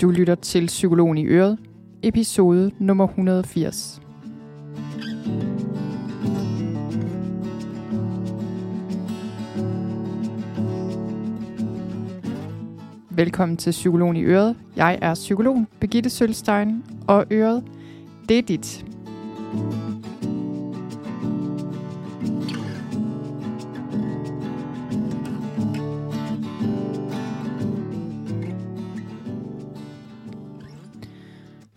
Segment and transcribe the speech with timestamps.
[0.00, 1.58] Du lytter til Psykologen i Øret,
[2.02, 4.00] episode nummer 180.
[13.10, 14.56] Velkommen til Psykologen i Øret.
[14.76, 17.64] Jeg er psykolog Birgitte Sølstein, og Øret,
[18.28, 18.84] det er dit.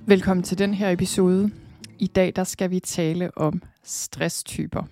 [0.09, 1.52] Velkommen til den her episode.
[1.99, 4.84] I dag der skal vi tale om stresstyper.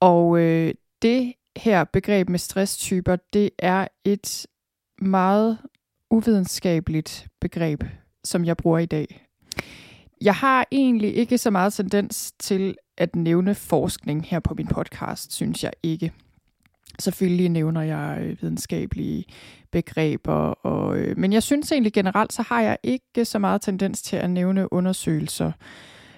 [0.00, 4.46] Og øh, det her begreb med stresstyper, det er et
[4.98, 5.58] meget
[6.10, 7.84] uvidenskabeligt begreb,
[8.24, 9.26] som jeg bruger i dag.
[10.20, 15.32] Jeg har egentlig ikke så meget tendens til at nævne forskning her på min podcast,
[15.32, 16.12] synes jeg ikke.
[16.98, 19.24] Selvfølgelig nævner jeg øh, videnskabelige
[19.72, 24.02] begreber, og, øh, men jeg synes egentlig generelt, så har jeg ikke så meget tendens
[24.02, 25.52] til at nævne undersøgelser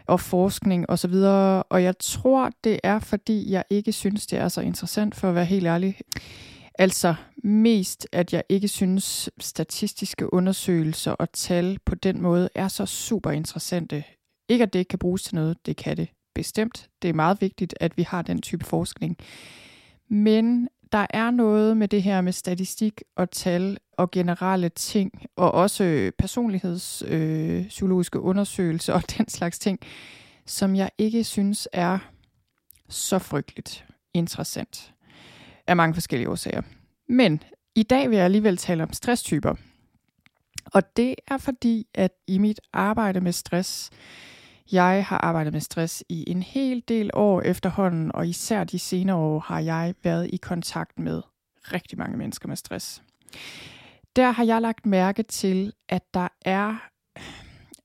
[0.06, 4.48] og forskning osv., og, og jeg tror, det er, fordi jeg ikke synes, det er
[4.48, 5.98] så interessant, for at være helt ærlig.
[6.78, 12.86] Altså mest, at jeg ikke synes, statistiske undersøgelser og tal på den måde er så
[12.86, 14.04] super interessante.
[14.48, 16.88] Ikke at det ikke kan bruges til noget, det kan det bestemt.
[17.02, 19.16] Det er meget vigtigt, at vi har den type forskning.
[20.08, 25.52] Men der er noget med det her med statistik og tal og generelle ting, og
[25.52, 29.78] også øh, personlighedspsykologiske øh, undersøgelser og den slags ting,
[30.46, 31.98] som jeg ikke synes er
[32.88, 34.94] så frygteligt interessant
[35.66, 36.62] af mange forskellige årsager.
[37.08, 37.42] Men
[37.74, 39.54] i dag vil jeg alligevel tale om stresstyper.
[40.64, 43.90] Og det er fordi, at i mit arbejde med stress,
[44.72, 49.16] jeg har arbejdet med stress i en hel del år efterhånden, og især de senere
[49.16, 51.22] år har jeg været i kontakt med
[51.72, 53.02] rigtig mange mennesker med stress.
[54.16, 56.90] Der har jeg lagt mærke til, at der er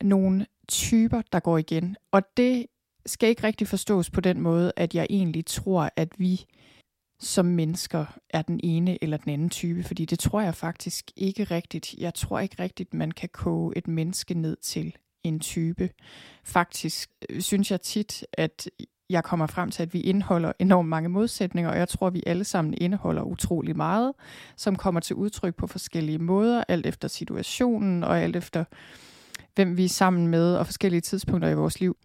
[0.04, 1.96] nogle typer, der går igen.
[2.12, 2.66] Og det
[3.06, 6.46] skal ikke rigtig forstås på den måde, at jeg egentlig tror, at vi
[7.20, 11.44] som mennesker er den ene eller den anden type, fordi det tror jeg faktisk ikke
[11.44, 11.94] rigtigt.
[11.98, 15.90] Jeg tror ikke rigtigt, man kan koge et menneske ned til en type.
[16.44, 18.70] Faktisk øh, synes jeg tit, at
[19.10, 22.24] jeg kommer frem til, at vi indeholder enormt mange modsætninger, og jeg tror, at vi
[22.26, 24.14] alle sammen indeholder utrolig meget,
[24.56, 28.64] som kommer til udtryk på forskellige måder, alt efter situationen og alt efter,
[29.56, 31.98] hvem vi er sammen med og forskellige tidspunkter i vores liv.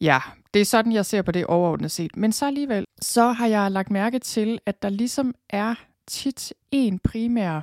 [0.00, 0.20] Ja,
[0.54, 2.16] det er sådan, jeg ser på det overordnet set.
[2.16, 5.74] Men så alligevel, så har jeg lagt mærke til, at der ligesom er
[6.06, 7.60] tit en primær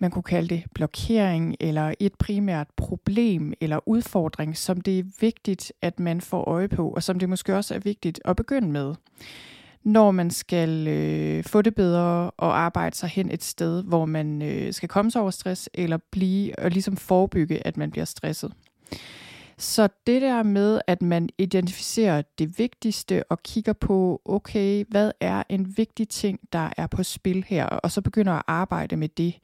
[0.00, 5.72] man kunne kalde det blokering, eller et primært problem eller udfordring, som det er vigtigt,
[5.82, 8.94] at man får øje på, og som det måske også er vigtigt at begynde med,
[9.82, 14.42] når man skal øh, få det bedre og arbejde sig hen et sted, hvor man
[14.42, 18.52] øh, skal komme sig over stress, eller blive og ligesom forebygge, at man bliver stresset.
[19.58, 25.42] Så det der med, at man identificerer det vigtigste og kigger på, okay, hvad er
[25.48, 29.34] en vigtig ting, der er på spil her, og så begynder at arbejde med det,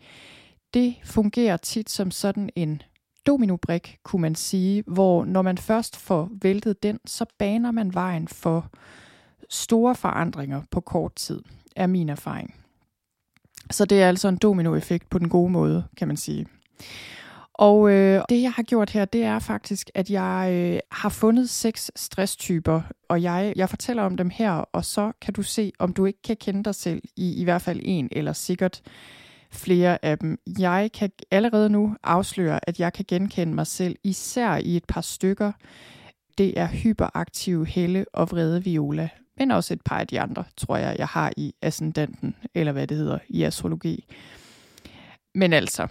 [0.76, 2.82] det fungerer tit som sådan en
[3.26, 8.28] dominobrik, kunne man sige, hvor når man først får væltet den, så baner man vejen
[8.28, 8.70] for
[9.50, 11.42] store forandringer på kort tid,
[11.76, 12.54] er min erfaring.
[13.70, 16.46] Så det er altså en dominoeffekt på den gode måde, kan man sige.
[17.54, 21.50] Og øh, det jeg har gjort her, det er faktisk, at jeg øh, har fundet
[21.50, 25.92] seks stresstyper, og jeg, jeg fortæller om dem her, og så kan du se, om
[25.92, 28.82] du ikke kan kende dig selv i i hvert fald en, eller sikkert
[29.50, 30.38] flere af dem.
[30.58, 35.00] Jeg kan allerede nu afsløre, at jeg kan genkende mig selv, især i et par
[35.00, 35.52] stykker.
[36.38, 39.08] Det er hyperaktive Helle og vrede Viola,
[39.38, 42.86] men også et par af de andre, tror jeg, jeg har i ascendanten, eller hvad
[42.86, 44.04] det hedder i astrologi.
[45.34, 45.88] Men altså,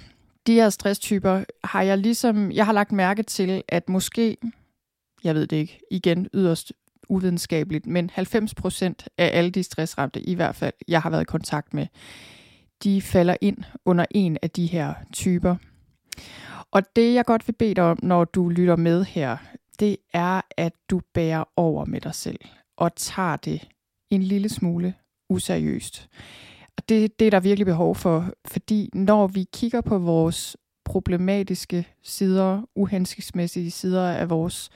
[0.47, 4.37] de her stresstyper har jeg ligesom, jeg har lagt mærke til, at måske,
[5.23, 6.73] jeg ved det ikke, igen yderst
[7.09, 11.73] uvidenskabeligt, men 90% af alle de stressramte, i hvert fald, jeg har været i kontakt
[11.73, 11.87] med,
[12.83, 15.55] de falder ind under en af de her typer.
[16.71, 19.37] Og det jeg godt vil bede dig om, når du lytter med her,
[19.79, 22.39] det er, at du bærer over med dig selv
[22.77, 23.67] og tager det
[24.09, 24.93] en lille smule
[25.29, 26.09] useriøst.
[26.77, 31.87] Og det, det er der virkelig behov for, fordi når vi kigger på vores problematiske
[32.03, 34.69] sider, uhensigtsmæssige sider af vores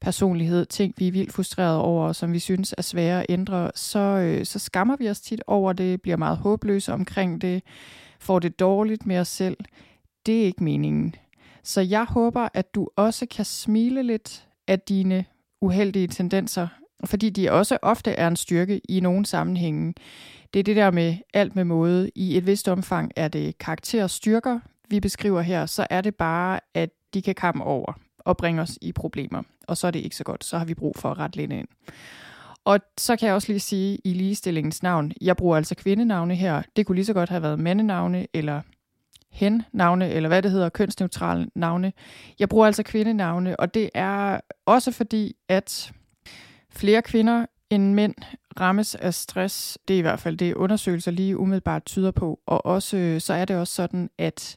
[0.00, 3.98] personlighed, ting vi er vildt frustrerede over, som vi synes er svære at ændre, så,
[3.98, 7.62] øh, så skammer vi os tit over det, bliver meget håbløse omkring det,
[8.20, 9.56] får det dårligt med os selv.
[10.26, 11.14] Det er ikke meningen.
[11.62, 15.24] Så jeg håber, at du også kan smile lidt af dine
[15.60, 16.68] uheldige tendenser,
[17.04, 19.94] fordi de også ofte er en styrke i nogle sammenhænge.
[20.54, 22.10] Det er det der med alt med måde.
[22.14, 26.90] I et vist omfang er det karakterstyrker, vi beskriver her, så er det bare, at
[27.14, 27.92] de kan komme over
[28.26, 29.42] og bringe os i problemer.
[29.68, 30.44] Og så er det ikke så godt.
[30.44, 31.68] Så har vi brug for at rette lidt ind.
[32.64, 36.62] Og så kan jeg også lige sige i ligestillingens navn, jeg bruger altså kvindenavne her.
[36.76, 38.60] Det kunne lige så godt have været mandenavne eller
[39.30, 41.92] hen-navne, eller hvad det hedder, kønsneutrale navne.
[42.38, 45.92] Jeg bruger altså kvindenavne, og det er også fordi, at
[46.70, 48.14] flere kvinder end mænd
[48.60, 49.78] rammes af stress.
[49.88, 52.40] Det er i hvert fald det, undersøgelser lige umiddelbart tyder på.
[52.46, 54.56] Og også, øh, så er det også sådan, at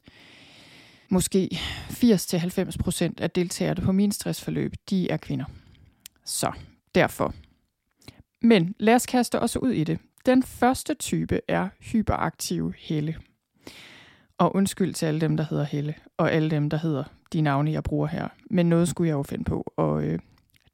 [1.10, 1.50] måske
[1.90, 5.46] 80-90% af deltagerne på min stressforløb, de er kvinder.
[6.26, 6.52] Så
[6.96, 7.34] derfor.
[8.42, 10.00] Men lad os kaste os ud i det.
[10.26, 13.16] Den første type er hyperaktiv Helle.
[14.38, 17.04] Og undskyld til alle dem, der hedder Helle, og alle dem, der hedder
[17.34, 18.28] de navne, jeg bruger her.
[18.50, 20.20] Men noget skulle jeg jo finde på, og øh,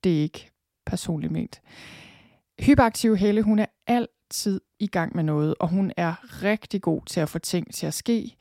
[0.03, 0.51] det er ikke
[0.85, 1.61] personligt ment.
[2.59, 7.19] Hyperaktiv Helle, hun er altid i gang med noget, og hun er rigtig god til
[7.19, 8.35] at få ting til at ske,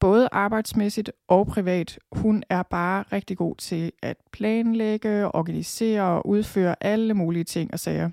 [0.00, 1.98] både arbejdsmæssigt og privat.
[2.12, 7.80] Hun er bare rigtig god til at planlægge, organisere og udføre alle mulige ting og
[7.80, 8.10] sager.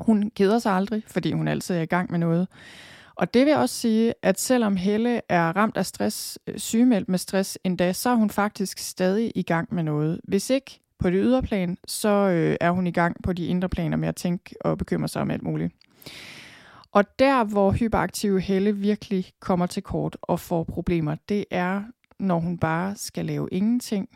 [0.00, 2.48] Hun keder sig aldrig, fordi hun altid er i gang med noget.
[3.14, 7.18] Og det vil også sige, at selvom Helle er ramt af stress, øh, sygemeldt med
[7.18, 10.20] stress endda, så er hun faktisk stadig i gang med noget.
[10.24, 13.68] Hvis ikke på det ydre plan, så øh, er hun i gang på de indre
[13.68, 15.72] planer med at tænke og bekymre sig om alt muligt.
[16.92, 21.82] Og der, hvor hyperaktive Helle virkelig kommer til kort og får problemer, det er,
[22.18, 24.08] når hun bare skal lave ingenting,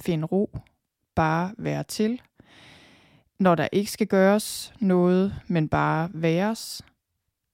[0.00, 0.58] finde ro,
[1.14, 2.20] bare være til.
[3.40, 6.82] Når der ikke skal gøres noget, men bare væres.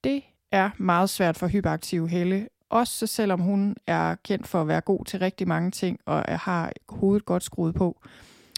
[0.03, 4.81] Det er meget svært for hyperaktive Helle, også selvom hun er kendt for at være
[4.81, 8.01] god til rigtig mange ting og har hovedet godt skruet på.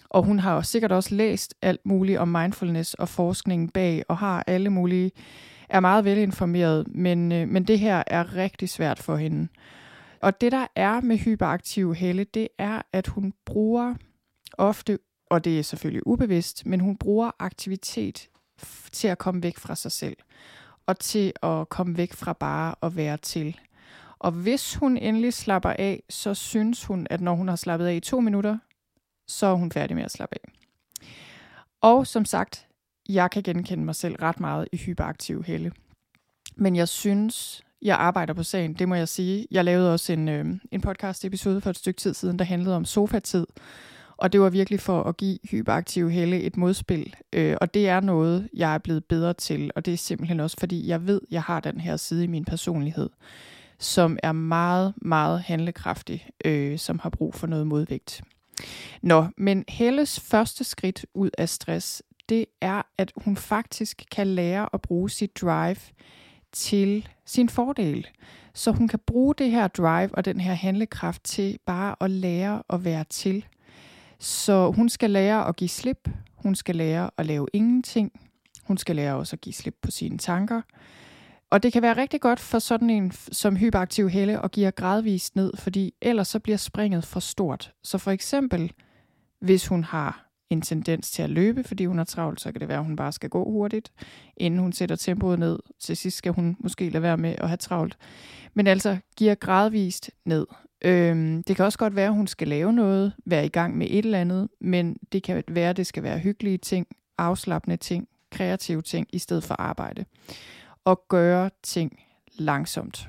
[0.09, 4.43] Og hun har sikkert også læst alt muligt om mindfulness og forskning bag, og har
[4.47, 5.11] alle mulige,
[5.69, 9.47] er meget velinformeret, men, øh, men det her er rigtig svært for hende.
[10.21, 13.95] Og det der er med hyperaktiv Helle, det er, at hun bruger
[14.57, 18.29] ofte, og det er selvfølgelig ubevidst, men hun bruger aktivitet
[18.91, 20.17] til at komme væk fra sig selv
[20.85, 23.59] og til at komme væk fra bare at være til.
[24.19, 27.95] Og hvis hun endelig slapper af, så synes hun, at når hun har slappet af
[27.95, 28.57] i to minutter,
[29.27, 30.51] så er hun færdig med at slappe af.
[31.81, 32.67] Og som sagt,
[33.09, 35.71] jeg kan genkende mig selv ret meget i hyperaktiv helle.
[36.55, 39.47] Men jeg synes, jeg arbejder på sagen, det må jeg sige.
[39.51, 42.75] Jeg lavede også en, øh, en podcast episode for et stykke tid siden, der handlede
[42.75, 43.47] om sofatid.
[44.17, 47.15] Og det var virkelig for at give hyperaktiv Helle et modspil.
[47.33, 49.71] Øh, og det er noget, jeg er blevet bedre til.
[49.75, 52.45] Og det er simpelthen også, fordi jeg ved, jeg har den her side i min
[52.45, 53.09] personlighed,
[53.79, 58.21] som er meget, meget handlekraftig, øh, som har brug for noget modvægt.
[59.01, 64.69] Nå, men Helles første skridt ud af stress, det er, at hun faktisk kan lære
[64.73, 65.77] at bruge sit drive
[66.51, 68.07] til sin fordel.
[68.53, 72.63] Så hun kan bruge det her drive og den her handlekraft til bare at lære
[72.69, 73.45] at være til.
[74.19, 78.11] Så hun skal lære at give slip, hun skal lære at lave ingenting,
[78.63, 80.61] hun skal lære også at give slip på sine tanker.
[81.49, 85.35] Og det kan være rigtig godt for sådan en som hyperaktiv Helle at give gradvist
[85.35, 87.73] ned, fordi ellers så bliver springet for stort.
[87.83, 88.71] Så for eksempel,
[89.39, 90.24] hvis hun har
[90.55, 92.95] en tendens til at løbe, fordi hun er travlt, så kan det være, at hun
[92.95, 93.91] bare skal gå hurtigt,
[94.37, 95.59] inden hun sætter tempoet ned.
[95.79, 97.97] Til sidst skal hun måske lade være med at have travlt.
[98.53, 100.47] Men altså giver gradvist ned.
[100.85, 103.87] Øhm, det kan også godt være, at hun skal lave noget, være i gang med
[103.89, 108.07] et eller andet, men det kan være, at det skal være hyggelige ting, afslappende ting,
[108.31, 110.05] kreative ting, i stedet for arbejde.
[110.85, 111.99] Og gøre ting
[112.37, 113.07] langsomt.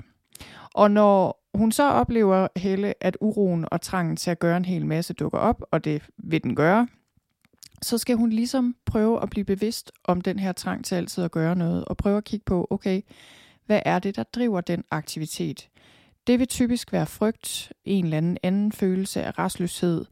[0.73, 4.85] Og når hun så oplever Helle, at uroen og trangen til at gøre en hel
[4.85, 6.87] masse dukker op, og det vil den gøre,
[7.81, 11.31] så skal hun ligesom prøve at blive bevidst om den her trang til altid at
[11.31, 13.01] gøre noget, og prøve at kigge på, okay,
[13.65, 15.69] hvad er det, der driver den aktivitet?
[16.27, 20.05] Det vil typisk være frygt, en eller anden anden følelse af restløshed,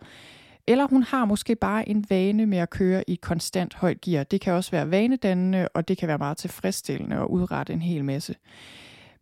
[0.67, 4.23] eller hun har måske bare en vane med at køre i konstant højt gear.
[4.23, 8.05] Det kan også være vanedannende, og det kan være meget tilfredsstillende at udrette en hel
[8.05, 8.35] masse.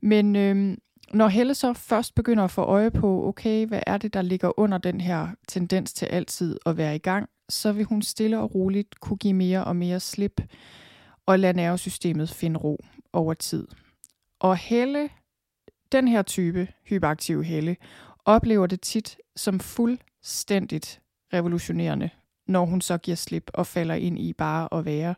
[0.02, 0.78] Men øhm,
[1.14, 4.60] når Helle så først begynder at få øje på, okay, hvad er det, der ligger
[4.60, 8.56] under den her tendens til altid at være i gang, så vil hun stille og
[8.56, 10.42] roligt kunne give mere og mere slip
[11.26, 12.84] og lade nervesystemet finde ro
[13.14, 13.68] over tid.
[14.40, 15.10] Og Helle
[15.92, 17.76] den her type hyperaktiv Helle
[18.26, 21.02] oplever det tit som fuldstændigt
[21.34, 22.10] revolutionerende,
[22.48, 25.16] når hun så giver slip og falder ind i bare at være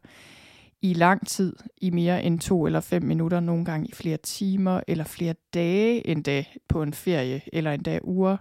[0.81, 4.81] i lang tid, i mere end to eller fem minutter, nogle gange i flere timer
[4.87, 8.37] eller flere dage endda på en ferie eller endda uger.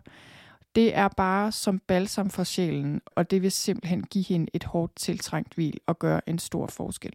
[0.74, 4.96] Det er bare som balsam for sjælen, og det vil simpelthen give hende et hårdt
[4.96, 7.12] tiltrængt hvil og gøre en stor forskel.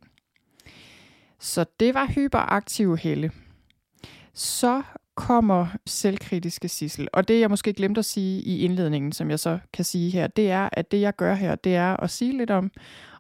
[1.40, 3.32] Så det var hyperaktive Helle.
[4.34, 4.84] Så
[5.16, 7.08] kommer selvkritiske Sissel.
[7.14, 10.28] Og det, jeg måske glemte at sige i indledningen, som jeg så kan sige her,
[10.28, 12.72] det er, at det, jeg gør her, det er at sige lidt om,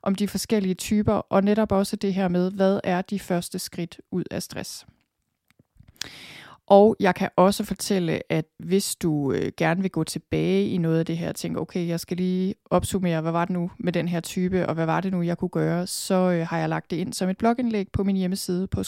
[0.01, 4.01] om de forskellige typer, og netop også det her med, hvad er de første skridt
[4.11, 4.85] ud af stress.
[6.69, 10.99] Og jeg kan også fortælle, at hvis du øh, gerne vil gå tilbage i noget
[10.99, 13.93] af det her, og tænke, okay, jeg skal lige opsummere, hvad var det nu med
[13.93, 16.69] den her type, og hvad var det nu, jeg kunne gøre, så øh, har jeg
[16.69, 18.79] lagt det ind som et blogindlæg på min hjemmeside på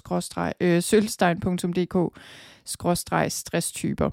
[0.62, 2.20] øh, sølvstein.dk
[2.66, 4.10] stresstyper.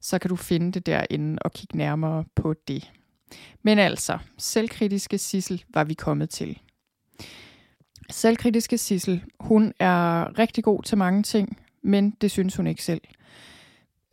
[0.00, 2.92] Så kan du finde det derinde og kigge nærmere på det.
[3.62, 6.58] Men altså, selvkritiske Sissel var vi kommet til.
[8.10, 13.00] Selvkritiske Sissel, hun er rigtig god til mange ting, men det synes hun ikke selv.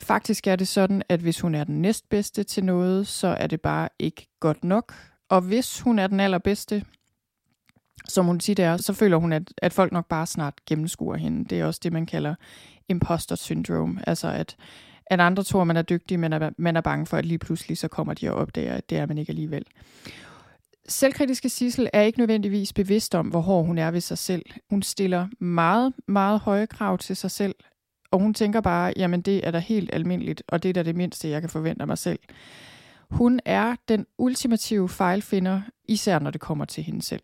[0.02, 3.62] Faktisk er det sådan, at hvis hun er den næstbedste til noget, så er det
[3.62, 4.94] bare ikke godt nok.
[5.30, 6.86] Og hvis hun er den allerbedste,
[8.08, 11.16] som hun tit det er, så føler hun, at, at folk nok bare snart gennemskuer
[11.16, 11.46] hende.
[11.46, 12.36] Det er også det, man kalder
[12.90, 14.10] imposter syndrome.
[14.10, 14.56] Altså at,
[15.06, 17.78] at andre tror, man er dygtig, men er, man er bange for, at lige pludselig
[17.78, 19.66] så kommer de og opdager, at det er man ikke alligevel.
[20.88, 24.46] Selvkritiske Sissel er ikke nødvendigvis bevidst om, hvor hård hun er ved sig selv.
[24.70, 27.56] Hun stiller meget, meget høje krav til sig selv,
[28.12, 30.96] og hun tænker bare, jamen det er da helt almindeligt, og det er da det
[30.96, 32.20] mindste, jeg kan forvente af mig selv.
[33.10, 37.24] Hun er den ultimative fejlfinder, især når det kommer til hende selv.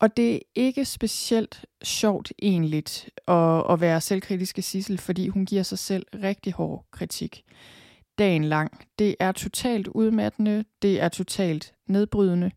[0.00, 2.84] Og det er ikke specielt sjovt egentlig
[3.28, 7.44] at, at være selvkritiske Sissel, fordi hun giver sig selv rigtig hård kritik
[8.18, 8.86] dagen lang.
[8.98, 12.50] Det er totalt udmattende, det er totalt nedbrydende.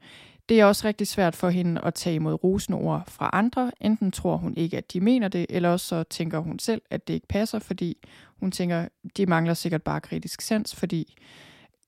[0.49, 3.71] Det er også rigtig svært for hende at tage imod rosende ord fra andre.
[3.81, 7.07] Enten tror hun ikke, at de mener det, eller også så tænker hun selv, at
[7.07, 7.97] det ikke passer, fordi
[8.39, 8.87] hun tænker,
[9.17, 11.17] de mangler sikkert bare kritisk sans, fordi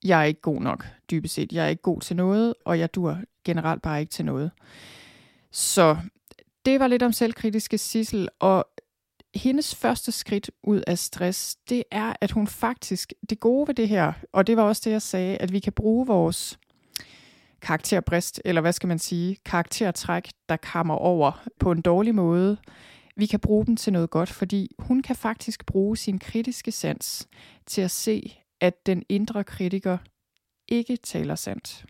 [0.04, 1.52] jeg er ikke god nok, dybest set.
[1.52, 4.52] Jeg er ikke god til noget, og jeg dur generelt bare ikke til noget.
[5.52, 5.98] Så
[6.66, 8.68] det var lidt om selvkritiske Sissel, og
[9.36, 13.90] hendes første skridt ud af stress, det er, at hun faktisk, det gode ved det
[13.90, 16.60] her, og det var også det, jeg sagde, at vi kan bruge vores
[17.62, 22.58] karakterbrist, eller hvad skal man sige, karaktertræk, der kommer over på en dårlig måde.
[23.16, 27.28] Vi kan bruge dem til noget godt, fordi hun kan faktisk bruge sin kritiske sans
[27.66, 29.98] til at se, at den indre kritiker
[30.68, 31.86] ikke taler sandt.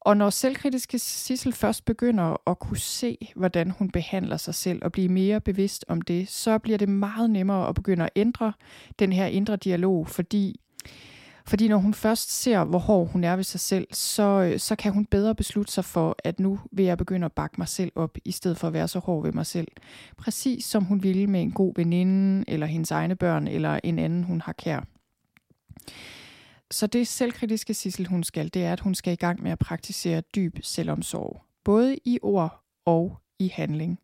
[0.00, 4.92] Og når selvkritiske Sissel først begynder at kunne se, hvordan hun behandler sig selv og
[4.92, 8.52] blive mere bevidst om det, så bliver det meget nemmere at begynde at ændre
[8.98, 10.60] den her indre dialog, fordi
[11.48, 14.76] fordi når hun først ser, hvor hård hun er ved sig selv, så, øh, så
[14.76, 17.92] kan hun bedre beslutte sig for, at nu vil jeg begynde at bakke mig selv
[17.94, 19.68] op, i stedet for at være så hård ved mig selv.
[20.16, 24.24] Præcis som hun ville med en god veninde, eller hendes egne børn, eller en anden,
[24.24, 24.80] hun har kær.
[26.70, 29.58] Så det selvkritiske Sissel, hun skal, det er, at hun skal i gang med at
[29.58, 31.42] praktisere dyb selvomsorg.
[31.64, 33.98] Både i ord og i handling.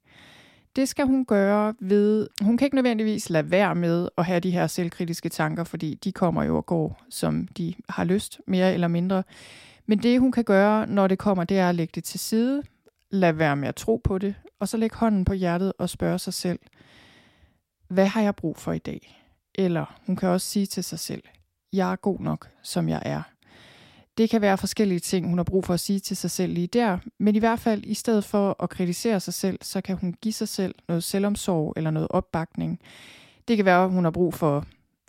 [0.76, 4.50] Det skal hun gøre ved, hun kan ikke nødvendigvis lade være med at have de
[4.50, 8.88] her selvkritiske tanker, fordi de kommer jo og går, som de har lyst, mere eller
[8.88, 9.22] mindre.
[9.86, 12.62] Men det hun kan gøre, når det kommer, det er at lægge det til side,
[13.10, 16.18] lade være med at tro på det, og så lægge hånden på hjertet og spørge
[16.18, 16.58] sig selv,
[17.88, 19.22] hvad har jeg brug for i dag?
[19.54, 21.22] Eller hun kan også sige til sig selv,
[21.76, 23.22] jeg er god nok, som jeg er.
[24.18, 26.66] Det kan være forskellige ting, hun har brug for at sige til sig selv lige
[26.66, 30.14] der, men i hvert fald i stedet for at kritisere sig selv, så kan hun
[30.22, 32.80] give sig selv noget selvomsorg eller noget opbakning.
[33.48, 34.64] Det kan være, at hun har brug for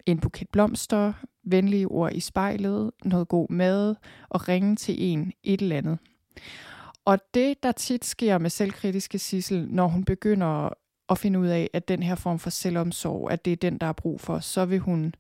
[0.05, 3.95] en buket blomster, venlige ord i spejlet, noget god mad
[4.29, 5.97] og ringe til en et eller andet.
[7.05, 10.69] Og det, der tit sker med selvkritiske Sissel, når hun begynder
[11.09, 13.87] at finde ud af, at den her form for selvomsorg, at det er den, der
[13.87, 15.13] er brug for, så vil hun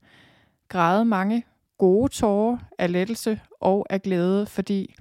[0.69, 1.43] græde mange
[1.77, 4.95] gode tårer af lettelse og af glæde, fordi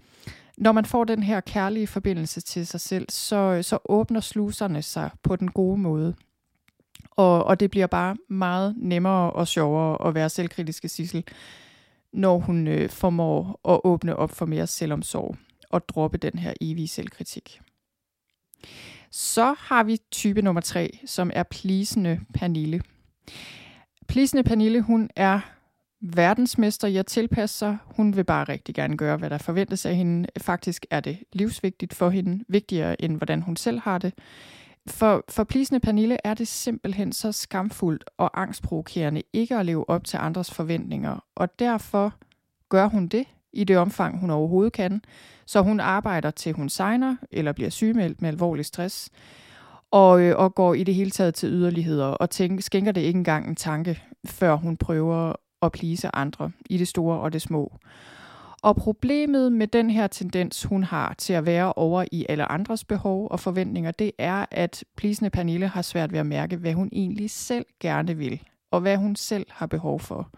[0.59, 5.11] når man får den her kærlige forbindelse til sig selv, så, så åbner sluserne sig
[5.23, 6.15] på den gode måde.
[7.11, 11.25] Og, og det bliver bare meget nemmere og sjovere at være selvkritiske Sissel,
[12.13, 15.37] når hun øh, formår at åbne op for mere selvomsorg
[15.71, 17.61] og droppe den her evige selvkritik.
[19.11, 22.81] Så har vi type nummer tre, som er plisende Pernille.
[24.09, 25.41] Plisende Pernille, hun er
[26.01, 27.79] verdensmester i at tilpasse sig.
[27.85, 30.29] Hun vil bare rigtig gerne gøre, hvad der forventes af hende.
[30.39, 34.15] Faktisk er det livsvigtigt for hende, vigtigere end hvordan hun selv har det.
[34.87, 40.05] For, for plisende Pernille er det simpelthen så skamfuldt og angstprovokerende ikke at leve op
[40.05, 42.15] til andres forventninger, og derfor
[42.69, 45.03] gør hun det i det omfang, hun overhovedet kan.
[45.47, 49.11] Så hun arbejder til hun signer eller bliver sygemeldt med alvorlig stress,
[49.95, 53.17] og, øh, og går i det hele taget til yderligheder og tænker, skænker det ikke
[53.17, 55.33] engang en tanke, før hun prøver
[55.63, 57.73] at plise andre i det store og det små.
[58.63, 62.85] Og problemet med den her tendens, hun har til at være over i alle andres
[62.85, 66.89] behov og forventninger, det er, at plisende Pernille har svært ved at mærke, hvad hun
[66.93, 70.31] egentlig selv gerne vil, og hvad hun selv har behov for.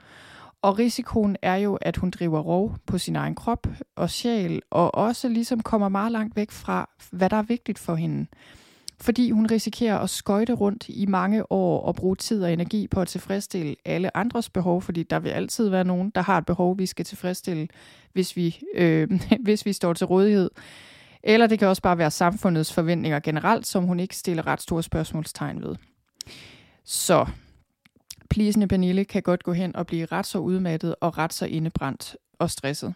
[0.63, 4.95] Og risikoen er jo, at hun driver rov på sin egen krop og sjæl, og
[4.95, 8.27] også ligesom kommer meget langt væk fra, hvad der er vigtigt for hende.
[9.01, 13.01] Fordi hun risikerer at skøjte rundt i mange år og bruge tid og energi på
[13.01, 16.79] at tilfredsstille alle andres behov, fordi der vil altid være nogen, der har et behov,
[16.79, 17.69] vi skal tilfredsstille,
[18.13, 20.51] hvis vi, øh, hvis vi står til rådighed.
[21.23, 24.83] Eller det kan også bare være samfundets forventninger generelt, som hun ikke stiller ret store
[24.83, 25.77] spørgsmålstegn ved.
[26.85, 27.27] Så
[28.31, 32.17] plisende Pernille kan godt gå hen og blive ret så udmattet og ret så indebrændt
[32.39, 32.95] og stresset.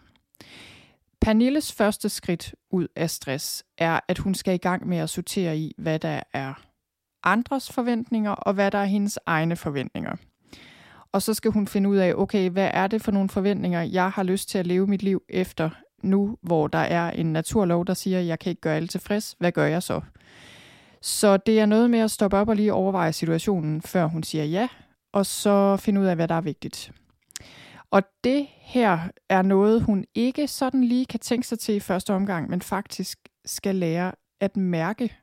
[1.21, 5.57] Pernilles første skridt ud af stress er, at hun skal i gang med at sortere
[5.57, 6.53] i, hvad der er
[7.23, 10.15] andres forventninger, og hvad der er hendes egne forventninger.
[11.11, 14.09] Og så skal hun finde ud af, okay, hvad er det for nogle forventninger, jeg
[14.09, 15.69] har lyst til at leve mit liv efter
[16.03, 19.35] nu, hvor der er en naturlov, der siger, at jeg kan ikke gøre alle tilfreds.
[19.39, 20.01] Hvad gør jeg så?
[21.01, 24.43] Så det er noget med at stoppe op og lige overveje situationen, før hun siger
[24.43, 24.67] ja,
[25.13, 26.91] og så finde ud af, hvad der er vigtigt.
[27.91, 32.13] Og det her er noget, hun ikke sådan lige kan tænke sig til i første
[32.13, 35.15] omgang, men faktisk skal lære at mærke.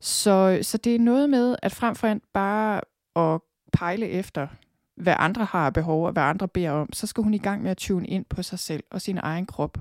[0.00, 2.80] Så, så det er noget med, at frem for alt bare
[3.16, 3.40] at
[3.72, 4.46] pejle efter,
[4.96, 7.70] hvad andre har behov og hvad andre beder om, så skal hun i gang med
[7.70, 9.78] at tune ind på sig selv og sin egen krop.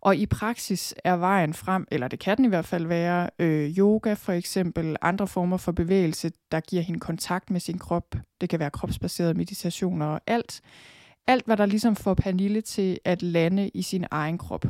[0.00, 3.78] Og i praksis er vejen frem, eller det kan den i hvert fald være, øh,
[3.78, 8.14] yoga for eksempel, andre former for bevægelse, der giver hende kontakt med sin krop.
[8.40, 10.62] Det kan være kropsbaserede meditationer og alt.
[11.26, 14.64] Alt, hvad der ligesom får Pernille til at lande i sin egen krop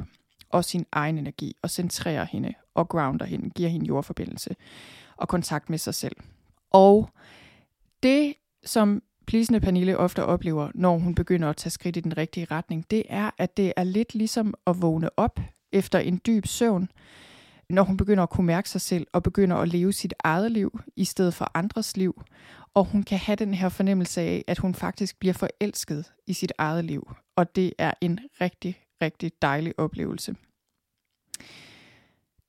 [0.50, 4.56] og sin egen energi, og centrerer hende og grounder hende, giver hende jordforbindelse
[5.16, 6.16] og kontakt med sig selv.
[6.70, 7.10] Og
[8.02, 12.46] det, som plisende Pernille ofte oplever, når hun begynder at tage skridt i den rigtige
[12.50, 15.40] retning, det er, at det er lidt ligesom at vågne op
[15.72, 16.88] efter en dyb søvn,
[17.70, 20.80] når hun begynder at kunne mærke sig selv og begynder at leve sit eget liv
[20.96, 22.22] i stedet for andres liv.
[22.74, 26.52] Og hun kan have den her fornemmelse af, at hun faktisk bliver forelsket i sit
[26.58, 27.10] eget liv.
[27.36, 30.36] Og det er en rigtig, rigtig dejlig oplevelse.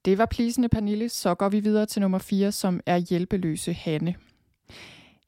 [0.06, 4.16] Det var plisende Pernille, så går vi videre til nummer 4, som er hjælpeløse Hanne.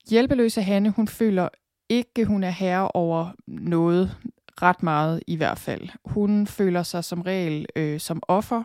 [0.09, 1.49] Hjælpeløse Hanne, hun føler
[1.89, 4.17] ikke, hun er herre over noget,
[4.61, 5.89] ret meget i hvert fald.
[6.05, 8.63] Hun føler sig som regel øh, som offer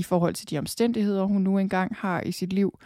[0.00, 2.78] i forhold til de omstændigheder, hun nu engang har i sit liv.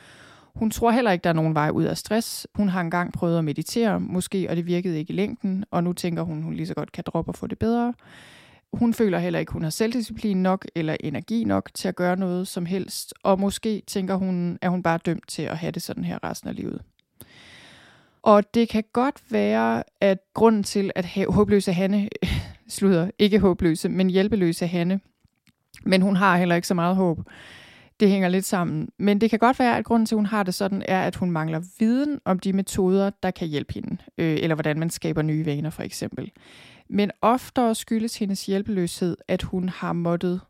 [0.55, 2.47] Hun tror heller ikke, der er nogen vej ud af stress.
[2.55, 5.93] Hun har engang prøvet at meditere, måske, og det virkede ikke i længden, og nu
[5.93, 7.95] tænker hun, hun lige så godt kan droppe og få det bedre.
[8.73, 12.49] Hun føler heller ikke, hun har selvdisciplin nok eller energi nok til at gøre noget
[12.49, 15.83] som helst, og måske tænker hun, at hun bare er dømt til at have det
[15.83, 16.83] sådan her resten af livet.
[18.23, 22.09] Og det kan godt være, at grunden til, at håbløse Hanne,
[22.69, 25.01] slutter, ikke håbløse, men hjælpeløse Hanne,
[25.87, 27.21] men hun har heller ikke så meget håb.
[28.01, 28.89] Det hænger lidt sammen.
[28.99, 31.17] Men det kan godt være, at grunden til, at hun har det sådan, er, at
[31.17, 33.97] hun mangler viden om de metoder, der kan hjælpe hende.
[34.19, 36.31] Øh, eller hvordan man skaber nye vaner, for eksempel.
[36.89, 40.41] Men oftere skyldes hendes hjælpeløshed, at hun har måttet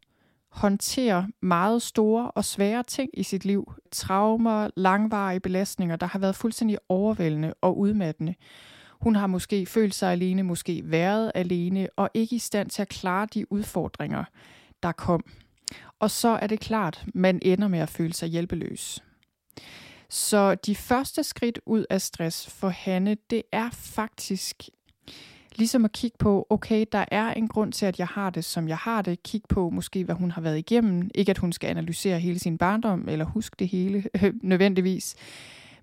[0.55, 3.73] håndtere meget store og svære ting i sit liv.
[3.93, 8.35] Traumer, langvarige belastninger, der har været fuldstændig overvældende og udmattende.
[9.01, 12.89] Hun har måske følt sig alene, måske været alene og ikke i stand til at
[12.89, 14.25] klare de udfordringer,
[14.85, 15.25] der kom.
[16.01, 19.03] Og så er det klart, man ender med at føle sig hjælpeløs.
[20.09, 24.63] Så de første skridt ud af stress for Hanne, det er faktisk
[25.57, 28.69] ligesom at kigge på, okay, der er en grund til, at jeg har det, som
[28.69, 29.23] jeg har det.
[29.23, 31.11] Kig på måske, hvad hun har været igennem.
[31.15, 34.05] Ikke at hun skal analysere hele sin barndom, eller huske det hele
[34.43, 35.15] nødvendigvis.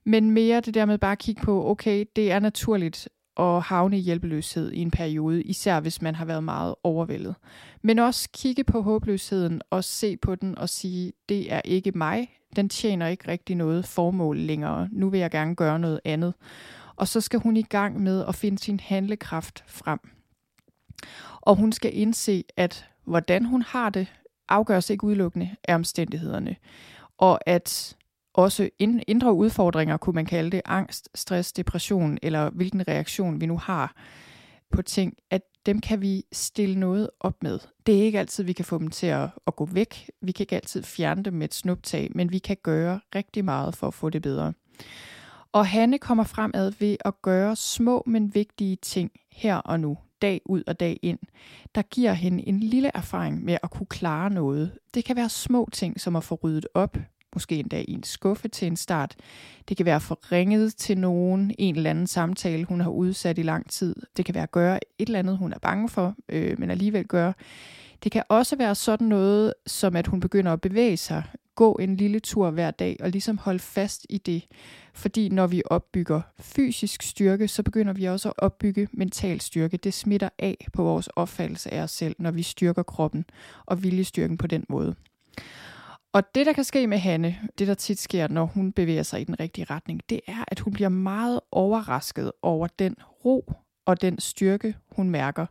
[0.03, 3.97] Men mere det der med bare at kigge på, okay, det er naturligt at havne
[3.97, 7.35] i hjælpeløshed i en periode, især hvis man har været meget overvældet.
[7.81, 12.27] Men også kigge på håbløsheden og se på den og sige, det er ikke mig,
[12.55, 16.33] den tjener ikke rigtig noget formål længere, nu vil jeg gerne gøre noget andet
[17.01, 19.99] og så skal hun i gang med at finde sin handlekraft frem.
[21.41, 24.07] Og hun skal indse, at hvordan hun har det,
[24.49, 26.55] afgøres ikke udelukkende af omstændighederne.
[27.17, 27.97] Og at
[28.33, 28.69] også
[29.07, 33.95] indre udfordringer, kunne man kalde det, angst, stress, depression, eller hvilken reaktion vi nu har
[34.71, 37.59] på ting, at dem kan vi stille noget op med.
[37.85, 40.09] Det er ikke altid, vi kan få dem til at, at gå væk.
[40.21, 43.75] Vi kan ikke altid fjerne dem med et snuptag, men vi kan gøre rigtig meget
[43.75, 44.53] for at få det bedre.
[45.51, 50.41] Og Hanne kommer fremad ved at gøre små, men vigtige ting her og nu, dag
[50.45, 51.19] ud og dag ind,
[51.75, 54.71] der giver hende en lille erfaring med at kunne klare noget.
[54.93, 56.97] Det kan være små ting, som at få ryddet op,
[57.33, 59.15] måske endda i en skuffe til en start.
[59.69, 63.69] Det kan være forringet til nogen, en eller anden samtale, hun har udsat i lang
[63.69, 63.95] tid.
[64.17, 67.05] Det kan være at gøre et eller andet, hun er bange for, øh, men alligevel
[67.05, 67.33] gøre.
[68.03, 71.23] Det kan også være sådan noget, som at hun begynder at bevæge sig
[71.55, 74.47] gå en lille tur hver dag og ligesom holde fast i det.
[74.93, 79.77] Fordi når vi opbygger fysisk styrke, så begynder vi også at opbygge mental styrke.
[79.77, 83.25] Det smitter af på vores opfattelse af os selv, når vi styrker kroppen
[83.65, 84.95] og viljestyrken på den måde.
[86.13, 89.21] Og det, der kan ske med Hanne, det der tit sker, når hun bevæger sig
[89.21, 92.95] i den rigtige retning, det er, at hun bliver meget overrasket over den
[93.25, 93.53] ro
[93.85, 95.45] og den styrke, hun mærker.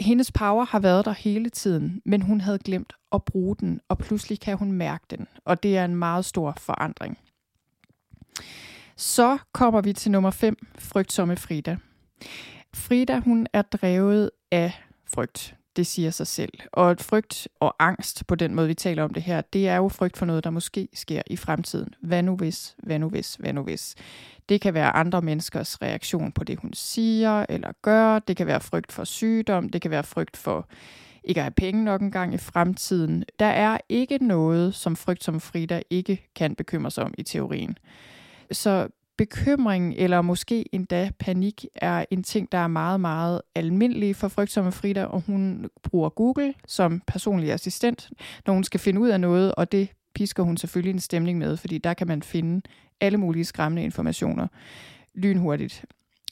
[0.00, 3.98] Hendes power har været der hele tiden, men hun havde glemt at bruge den, og
[3.98, 7.18] pludselig kan hun mærke den, og det er en meget stor forandring.
[8.96, 11.76] Så kommer vi til nummer 5, frygtsomme Frida.
[12.74, 14.72] Frida, hun er drevet af
[15.06, 15.56] frygt.
[15.76, 16.52] Det siger sig selv.
[16.72, 19.88] Og frygt og angst på den måde, vi taler om det her, det er jo
[19.88, 21.94] frygt for noget, der måske sker i fremtiden.
[22.00, 23.94] Hvad nu hvis, hvad nu hvis, hvad nu hvis.
[24.48, 28.18] Det kan være andre menneskers reaktion på det, hun siger eller gør.
[28.18, 29.68] Det kan være frygt for sygdom.
[29.68, 30.68] Det kan være frygt for
[31.24, 33.24] ikke at have penge nok engang i fremtiden.
[33.38, 37.78] Der er ikke noget, som frygt som Frida ikke kan bekymre sig om i teorien.
[38.52, 38.88] Så
[39.22, 44.72] bekymring eller måske endda panik er en ting, der er meget, meget almindelig for frygtsomme
[44.72, 48.10] Frida, og hun bruger Google som personlig assistent,
[48.46, 51.56] når hun skal finde ud af noget, og det pisker hun selvfølgelig en stemning med,
[51.56, 52.62] fordi der kan man finde
[53.00, 54.46] alle mulige skræmmende informationer
[55.14, 55.84] lynhurtigt.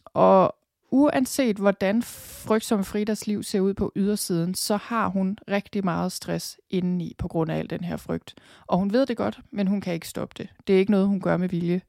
[0.04, 0.56] Og
[0.90, 6.58] uanset hvordan frygtsomme Fridas liv ser ud på ydersiden, så har hun rigtig meget stress
[6.70, 8.34] indeni på grund af al den her frygt.
[8.66, 10.48] Og hun ved det godt, men hun kan ikke stoppe det.
[10.66, 11.80] Det er ikke noget, hun gør med vilje.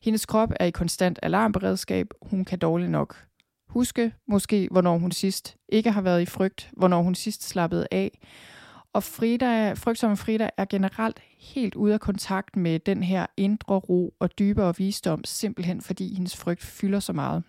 [0.00, 2.06] Hendes krop er i konstant alarmberedskab.
[2.22, 3.26] Hun kan dårligt nok
[3.68, 8.18] huske, måske, hvornår hun sidst ikke har været i frygt, hvornår hun sidst slappede af.
[8.92, 14.14] Og Frida, frygtsomme Frida er generelt helt ude af kontakt med den her indre ro
[14.18, 17.42] og dybere visdom, simpelthen fordi hendes frygt fylder så meget.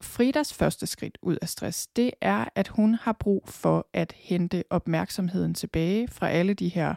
[0.00, 4.64] Fridas første skridt ud af stress, det er, at hun har brug for at hente
[4.70, 6.94] opmærksomheden tilbage fra alle de her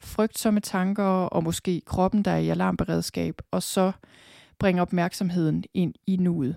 [0.00, 3.92] frygtsomme tanker og måske kroppen, der er i alarmberedskab, og så
[4.58, 6.56] bringe opmærksomheden ind i nuet.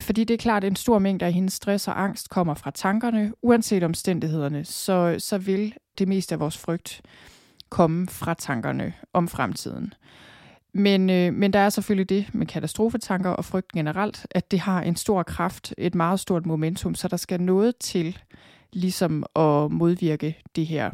[0.00, 2.70] Fordi det er klart, at en stor mængde af hendes stress og angst kommer fra
[2.70, 3.32] tankerne.
[3.42, 7.02] Uanset omstændighederne, så, så vil det meste af vores frygt
[7.68, 9.94] komme fra tankerne om fremtiden.
[10.72, 14.82] Men, øh, men der er selvfølgelig det med katastrofetanker og frygt generelt, at det har
[14.82, 18.18] en stor kraft, et meget stort momentum, så der skal noget til
[18.72, 20.90] ligesom at modvirke det her.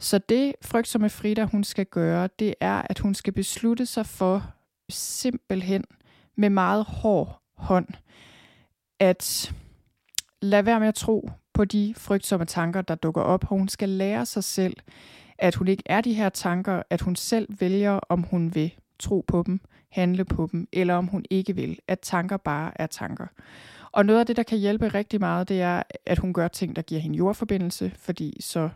[0.00, 4.54] Så det frygtsomme Frida, hun skal gøre, det er, at hun skal beslutte sig for
[4.88, 5.84] simpelthen
[6.36, 7.88] med meget hård hånd,
[9.00, 9.52] at
[10.42, 13.88] lade være med at tro på de frygtsomme tanker, der dukker op, og hun skal
[13.88, 14.76] lære sig selv,
[15.38, 19.24] at hun ikke er de her tanker, at hun selv vælger, om hun vil tro
[19.28, 21.78] på dem, handle på dem, eller om hun ikke vil.
[21.88, 23.26] At tanker bare er tanker.
[23.92, 26.76] Og noget af det, der kan hjælpe rigtig meget, det er, at hun gør ting,
[26.76, 28.68] der giver hende jordforbindelse, fordi så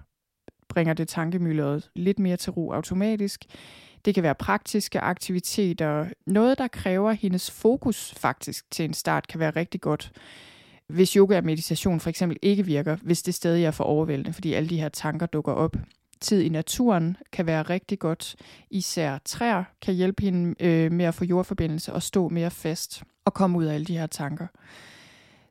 [0.73, 3.45] bringer det tankemylderet lidt mere til ro automatisk.
[4.05, 6.07] Det kan være praktiske aktiviteter.
[6.27, 10.13] Noget, der kræver hendes fokus faktisk til en start, kan være rigtig godt.
[10.87, 14.53] Hvis yoga og meditation for eksempel ikke virker, hvis det stadig er for overvældende, fordi
[14.53, 15.77] alle de her tanker dukker op.
[16.21, 18.37] Tid i naturen kan være rigtig godt.
[18.71, 23.35] Især træer kan hjælpe hende øh, med at få jordforbindelse og stå mere fast og
[23.35, 24.47] komme ud af alle de her tanker.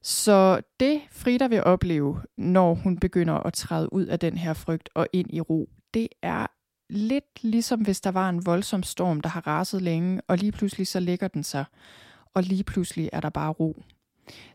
[0.02, 4.90] Så det Frida vil opleve, når hun begynder at træde ud af den her frygt
[4.96, 6.48] og ind i ro, det er
[6.90, 10.88] lidt ligesom hvis der var en voldsom storm, der har raset længe, og lige pludselig
[10.88, 11.66] så lægger den sig,
[12.34, 13.84] og lige pludselig er der bare ro.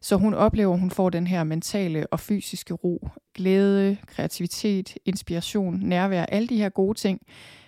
[0.00, 5.80] Så hun oplever, at hun får den her mentale og fysiske ro, glæde, kreativitet, inspiration,
[5.82, 7.20] nærvær, alle de her gode ting.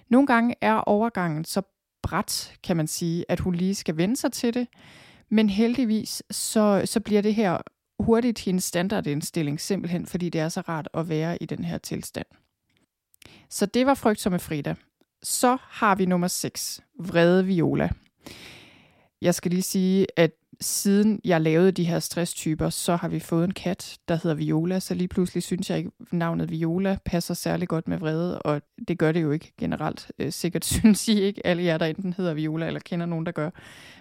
[0.08, 1.62] Nogle gange er overgangen så
[2.02, 4.66] bræt, kan man sige, at hun lige skal vende sig til det,
[5.30, 7.58] men heldigvis, så, så bliver det her
[7.98, 12.26] hurtigt hendes standardindstilling, simpelthen fordi det er så rart at være i den her tilstand.
[13.50, 14.74] Så det var frygtsomme Frida.
[15.22, 17.88] Så har vi nummer 6, vrede Viola.
[19.22, 20.30] Jeg skal lige sige, at
[20.60, 24.80] siden jeg lavede de her stresstyper, så har vi fået en kat, der hedder Viola,
[24.80, 28.98] så lige pludselig synes jeg ikke, navnet Viola passer særlig godt med vrede, og det
[28.98, 30.10] gør det jo ikke generelt.
[30.18, 33.32] Øh, sikkert synes I ikke, alle jer, der enten hedder Viola eller kender nogen, der
[33.32, 33.50] gør.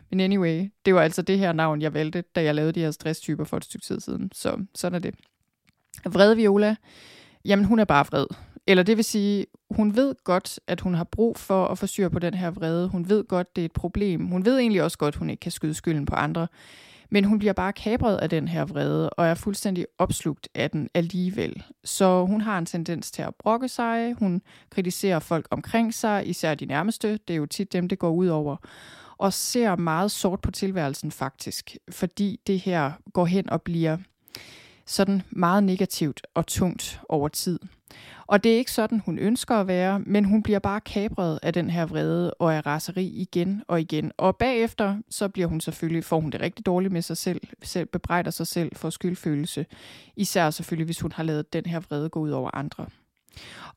[0.10, 2.92] Men anyway, det var altså det her navn, jeg valgte, da jeg lavede de her
[2.92, 4.32] stresstyper for et stykke tid siden.
[4.34, 5.16] Så sådan er det.
[6.06, 6.76] Vrede Viola,
[7.46, 8.26] jamen hun er bare vred.
[8.68, 12.10] Eller det vil sige, hun ved godt, at hun har brug for at få styr
[12.10, 12.88] på den her vrede.
[12.88, 14.28] Hun ved godt, det er et problem.
[14.28, 16.48] Hun ved egentlig også godt, at hun ikke kan skyde skylden på andre.
[17.10, 20.90] Men hun bliver bare kabret af den her vrede, og er fuldstændig opslugt af den
[20.94, 21.64] alligevel.
[21.84, 26.56] Så hun har en tendens til at brokke sig, hun kritiserer folk omkring sig, især
[26.56, 28.58] de nærmeste, det er jo tit dem, det går ud over,
[29.18, 33.98] og ser meget sort på tilværelsen faktisk, fordi det her går hen og bliver
[34.86, 37.60] sådan meget negativt og tungt over tid.
[38.28, 41.54] Og det er ikke sådan, hun ønsker at være, men hun bliver bare kabret af
[41.54, 44.12] den her vrede og af raseri igen og igen.
[44.18, 47.88] Og bagefter, så bliver hun selvfølgelig, får hun det rigtig dårligt med sig selv, selv
[47.88, 49.66] bebrejder sig selv for skyldfølelse.
[50.16, 52.86] Især selvfølgelig, hvis hun har lavet den her vrede gå ud over andre.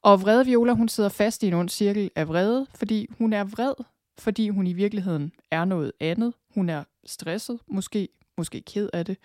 [0.02, 3.44] Og vrede Viola, hun sidder fast i en ond cirkel af vrede, fordi hun er
[3.44, 3.74] vred,
[4.18, 6.34] fordi hun i virkeligheden er noget andet.
[6.54, 9.16] Hun er stresset, måske, måske ked af det.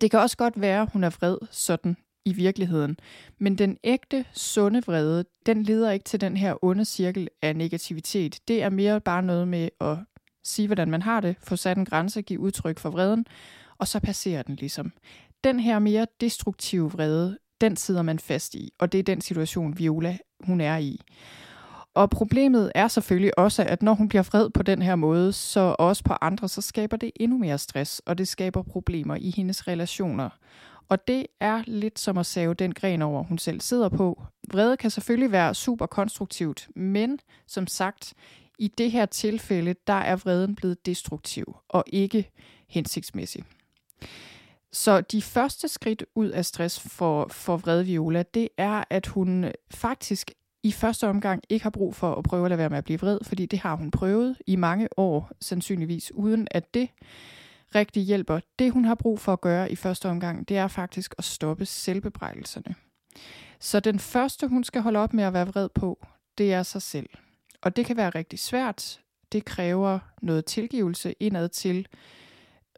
[0.00, 2.96] Det kan også godt være, at hun er vred sådan i virkeligheden.
[3.38, 8.40] Men den ægte, sunde vrede, den leder ikke til den her onde cirkel af negativitet.
[8.48, 9.96] Det er mere bare noget med at
[10.44, 13.26] sige, hvordan man har det, få sat en grænse, give udtryk for vreden,
[13.78, 14.92] og så passerer den ligesom.
[15.44, 19.78] Den her mere destruktive vrede, den sidder man fast i, og det er den situation,
[19.78, 21.00] Viola hun er i.
[21.94, 25.76] Og problemet er selvfølgelig også, at når hun bliver vred på den her måde, så
[25.78, 29.68] også på andre, så skaber det endnu mere stress, og det skaber problemer i hendes
[29.68, 30.28] relationer.
[30.88, 34.22] Og det er lidt som at save den gren over, hun selv sidder på.
[34.52, 38.14] Vrede kan selvfølgelig være super konstruktivt, men som sagt,
[38.58, 42.30] i det her tilfælde, der er vreden blevet destruktiv og ikke
[42.68, 43.44] hensigtsmæssig.
[44.72, 49.52] Så de første skridt ud af stress for, for vrede Viola, det er, at hun
[49.70, 50.30] faktisk
[50.62, 53.00] i første omgang ikke har brug for at prøve at lade være med at blive
[53.00, 56.88] vred, fordi det har hun prøvet i mange år, sandsynligvis, uden at det
[57.74, 58.40] rigtig hjælper.
[58.58, 61.66] Det, hun har brug for at gøre i første omgang, det er faktisk at stoppe
[61.66, 62.74] selvbebrejdelserne.
[63.60, 66.06] Så den første, hun skal holde op med at være vred på,
[66.38, 67.08] det er sig selv.
[67.62, 69.00] Og det kan være rigtig svært.
[69.32, 71.86] Det kræver noget tilgivelse indad til.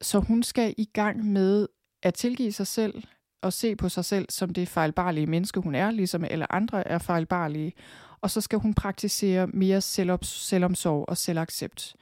[0.03, 1.69] Så hun skal i gang med
[2.03, 3.03] at tilgive sig selv
[3.43, 6.99] og se på sig selv som det fejlbarlige menneske, hun er, ligesom alle andre er
[6.99, 7.73] fejlbarlige.
[8.21, 11.97] Og så skal hun praktisere mere selvomsorg og selvaccept.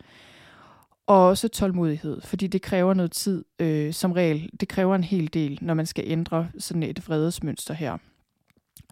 [1.08, 4.50] Og også tålmodighed, fordi det kræver noget tid øh, som regel.
[4.60, 7.98] Det kræver en hel del, når man skal ændre sådan et vredesmønster her.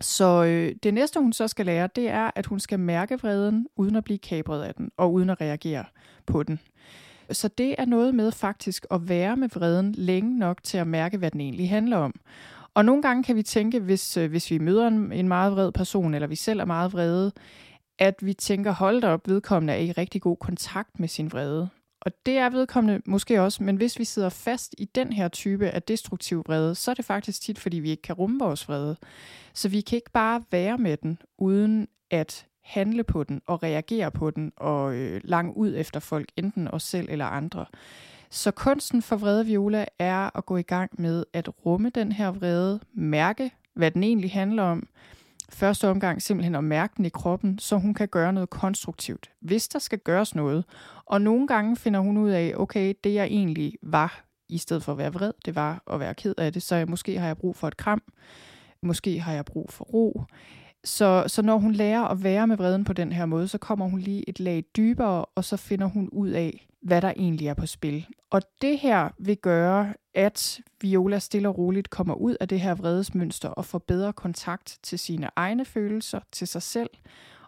[0.00, 3.66] Så øh, det næste, hun så skal lære, det er, at hun skal mærke vreden,
[3.76, 5.84] uden at blive kabret af den, og uden at reagere
[6.26, 6.60] på den.
[7.30, 11.18] Så det er noget med faktisk at være med vreden længe nok til at mærke,
[11.18, 12.14] hvad den egentlig handler om.
[12.74, 15.72] Og nogle gange kan vi tænke, hvis, øh, hvis vi møder en, en meget vred
[15.72, 17.32] person, eller vi selv er meget vrede,
[17.98, 21.68] at vi tænker, hold da op, vedkommende er i rigtig god kontakt med sin vrede.
[22.00, 25.70] Og det er vedkommende måske også, men hvis vi sidder fast i den her type
[25.70, 28.96] af destruktiv vrede, så er det faktisk tit, fordi vi ikke kan rumme vores vrede.
[29.54, 34.10] Så vi kan ikke bare være med den, uden at handle på den og reagere
[34.10, 37.66] på den og øh, lang ud efter folk, enten os selv eller andre.
[38.30, 42.28] Så kunsten for vrede viola er at gå i gang med at rumme den her
[42.28, 44.88] vrede, mærke, hvad den egentlig handler om,
[45.48, 49.68] første omgang simpelthen at mærke den i kroppen, så hun kan gøre noget konstruktivt, hvis
[49.68, 50.64] der skal gøres noget.
[51.06, 54.92] Og nogle gange finder hun ud af, okay, det jeg egentlig var, i stedet for
[54.92, 57.36] at være vred, det var at være ked af det, så jeg, måske har jeg
[57.36, 58.02] brug for et kram,
[58.82, 60.24] måske har jeg brug for ro.
[60.86, 63.88] Så, så når hun lærer at være med vreden på den her måde, så kommer
[63.88, 67.54] hun lige et lag dybere, og så finder hun ud af, hvad der egentlig er
[67.54, 68.06] på spil.
[68.30, 72.74] Og det her vil gøre, at Viola stille og roligt kommer ud af det her
[72.74, 76.90] vredesmønster og får bedre kontakt til sine egne følelser, til sig selv,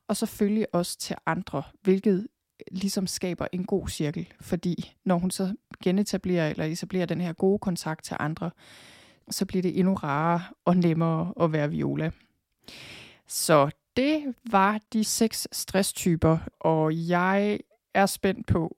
[0.09, 2.27] og selvfølgelig også til andre, hvilket
[2.71, 7.59] ligesom skaber en god cirkel, fordi når hun så genetablerer eller etablerer den her gode
[7.59, 8.51] kontakt til andre,
[9.31, 12.11] så bliver det endnu rarere og nemmere at være Viola.
[13.29, 17.61] Så det var de seks stresstyper, og jeg
[17.95, 18.77] er spændt på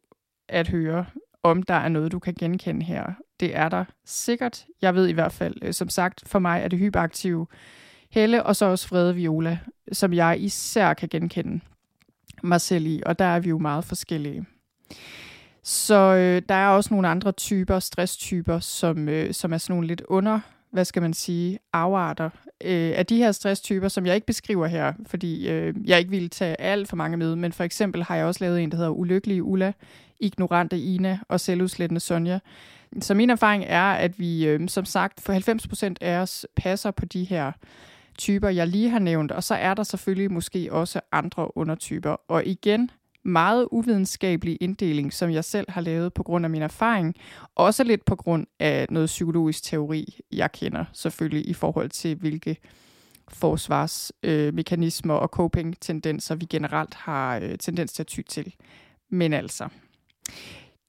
[0.48, 1.06] at høre,
[1.42, 3.04] om der er noget, du kan genkende her.
[3.40, 4.66] Det er der sikkert.
[4.82, 7.46] Jeg ved i hvert fald, øh, som sagt, for mig er det hyperaktive
[8.10, 9.58] Helle, og så også Frede Viola,
[9.92, 11.60] som jeg især kan genkende
[12.42, 14.46] mig selv i, og der er vi jo meget forskellige.
[15.62, 19.86] Så øh, der er også nogle andre typer, stresstyper, som, øh, som er sådan nogle
[19.86, 20.40] lidt under,
[20.72, 22.30] hvad skal man sige, afarter
[22.64, 26.30] øh, af de her stresstyper, som jeg ikke beskriver her, fordi øh, jeg ikke vil
[26.30, 28.90] tage alt for mange med, men for eksempel har jeg også lavet en, der hedder
[28.90, 29.72] Ulykkelige Ulla,
[30.20, 32.38] Ignorante Ina og Selvudslættende Sonja.
[33.00, 37.04] Så min erfaring er, at vi øh, som sagt for 90% af os passer på
[37.04, 37.52] de her
[38.18, 42.16] typer, jeg lige har nævnt, og så er der selvfølgelig måske også andre undertyper.
[42.28, 42.90] Og igen,
[43.24, 47.14] meget uvidenskabelig inddeling, som jeg selv har lavet på grund af min erfaring,
[47.54, 52.56] også lidt på grund af noget psykologisk teori, jeg kender selvfølgelig i forhold til, hvilke
[53.28, 58.54] forsvarsmekanismer øh, og coping-tendenser vi generelt har øh, tendens til at ty til.
[59.10, 59.68] Men altså,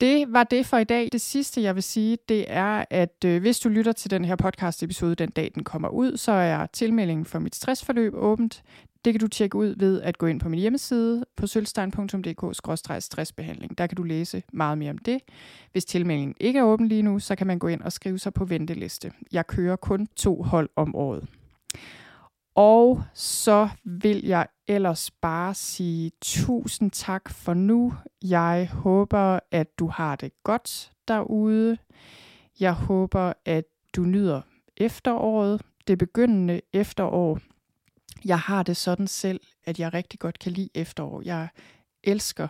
[0.02, 1.10] det var det for i dag.
[1.12, 4.36] Det sidste, jeg vil sige, det er, at øh, hvis du lytter til den her
[4.36, 8.64] podcast-episode den dag, den kommer ud, så er tilmeldingen for mit stressforløb åbent.
[9.06, 13.78] Det kan du tjekke ud ved at gå ind på min hjemmeside på sølvstein.dk-stressbehandling.
[13.78, 15.20] Der kan du læse meget mere om det.
[15.72, 18.34] Hvis tilmeldingen ikke er åben lige nu, så kan man gå ind og skrive sig
[18.34, 19.12] på venteliste.
[19.32, 21.28] Jeg kører kun to hold om året.
[22.56, 27.94] Og så vil jeg ellers bare sige tusind tak for nu.
[28.24, 31.78] Jeg håber, at du har det godt derude.
[32.60, 34.42] Jeg håber, at du nyder
[34.78, 37.40] efteråret, det begyndende efterår.
[38.26, 41.22] Jeg har det sådan selv, at jeg rigtig godt kan lide efterår.
[41.26, 41.48] Jeg
[42.04, 42.48] elsker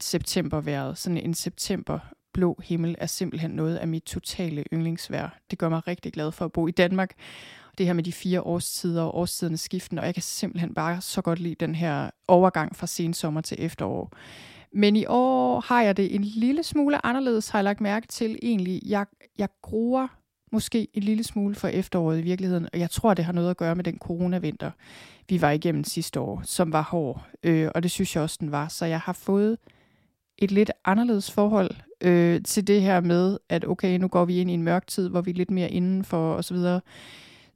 [0.00, 0.98] septemberværet.
[0.98, 1.98] Sådan en september
[2.32, 5.30] blå himmel er simpelthen noget af mit totale yndlingsvejr.
[5.50, 7.14] Det gør mig rigtig glad for at bo i Danmark.
[7.78, 11.22] Det her med de fire årstider og årstidernes skiften, og jeg kan simpelthen bare så
[11.22, 14.12] godt lide den her overgang fra sensommer til efterår.
[14.72, 18.38] Men i år har jeg det en lille smule anderledes, har jeg lagt mærke til
[18.42, 18.80] egentlig.
[18.86, 19.06] Jeg,
[19.38, 20.08] jeg gruer
[20.52, 23.56] måske en lille smule for efteråret i virkeligheden, og jeg tror, det har noget at
[23.56, 24.70] gøre med den coronavinter,
[25.28, 28.52] vi var igennem sidste år, som var hård, øh, og det synes jeg også, den
[28.52, 28.68] var.
[28.68, 29.58] Så jeg har fået
[30.38, 34.50] et lidt anderledes forhold øh, til det her med, at okay, nu går vi ind
[34.50, 36.56] i en mørk tid, hvor vi er lidt mere indenfor osv.,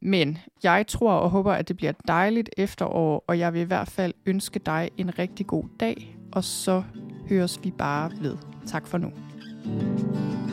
[0.01, 3.65] men jeg tror og håber, at det bliver et dejligt efterår, og jeg vil i
[3.65, 6.83] hvert fald ønske dig en rigtig god dag, og så
[7.29, 8.37] høres vi bare ved.
[8.67, 9.13] Tak for nu.
[9.65, 10.44] thank you